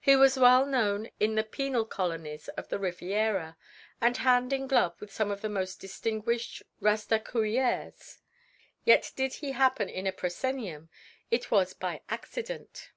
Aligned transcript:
He 0.00 0.16
was 0.16 0.38
well 0.38 0.64
known 0.64 1.10
in 1.20 1.34
the 1.34 1.44
penal 1.44 1.84
colonies 1.84 2.48
of 2.56 2.70
the 2.70 2.78
Riviera, 2.78 3.58
and 4.00 4.16
hand 4.16 4.50
in 4.50 4.66
glove 4.66 4.98
with 5.02 5.12
some 5.12 5.30
of 5.30 5.42
the 5.42 5.50
most 5.50 5.82
distinguished 5.82 6.62
rastaquouères, 6.80 8.20
yet 8.86 9.12
did 9.16 9.34
he 9.34 9.52
happen 9.52 9.90
in 9.90 10.06
a 10.06 10.12
proscenium 10.12 10.88
it 11.30 11.50
was 11.50 11.74
by 11.74 12.00
accident. 12.08 12.92